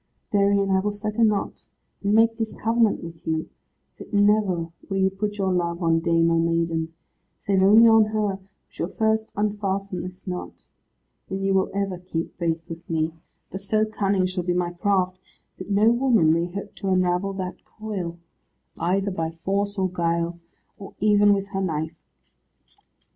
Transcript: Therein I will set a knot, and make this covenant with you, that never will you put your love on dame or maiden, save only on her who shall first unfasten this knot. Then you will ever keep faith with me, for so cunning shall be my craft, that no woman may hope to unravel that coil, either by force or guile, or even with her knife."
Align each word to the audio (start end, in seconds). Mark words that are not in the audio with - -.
Therein 0.31 0.71
I 0.71 0.79
will 0.79 0.91
set 0.93 1.17
a 1.17 1.23
knot, 1.23 1.69
and 2.01 2.15
make 2.15 2.35
this 2.39 2.55
covenant 2.59 3.03
with 3.03 3.27
you, 3.27 3.49
that 3.99 4.11
never 4.11 4.69
will 4.89 4.97
you 4.97 5.11
put 5.11 5.37
your 5.37 5.53
love 5.53 5.83
on 5.83 5.99
dame 5.99 6.31
or 6.31 6.39
maiden, 6.39 6.91
save 7.37 7.61
only 7.61 7.87
on 7.87 8.05
her 8.05 8.37
who 8.37 8.47
shall 8.67 8.87
first 8.87 9.31
unfasten 9.35 10.01
this 10.01 10.25
knot. 10.25 10.69
Then 11.29 11.43
you 11.43 11.53
will 11.53 11.69
ever 11.75 11.99
keep 11.99 12.35
faith 12.39 12.67
with 12.67 12.89
me, 12.89 13.13
for 13.51 13.59
so 13.59 13.85
cunning 13.85 14.25
shall 14.25 14.43
be 14.43 14.55
my 14.55 14.71
craft, 14.73 15.19
that 15.59 15.69
no 15.69 15.91
woman 15.91 16.33
may 16.33 16.51
hope 16.51 16.73
to 16.77 16.89
unravel 16.89 17.33
that 17.33 17.63
coil, 17.63 18.17
either 18.79 19.11
by 19.11 19.29
force 19.29 19.77
or 19.77 19.87
guile, 19.87 20.39
or 20.79 20.95
even 20.99 21.31
with 21.31 21.49
her 21.49 21.61
knife." 21.61 21.95